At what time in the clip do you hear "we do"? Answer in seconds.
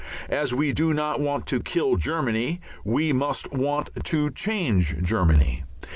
0.51-0.95